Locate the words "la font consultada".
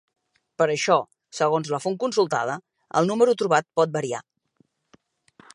1.75-2.57